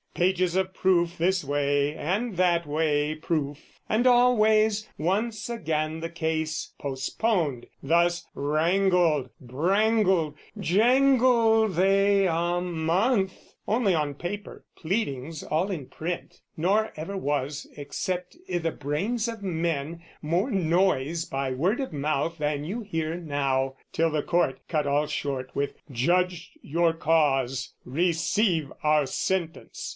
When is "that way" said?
2.35-3.15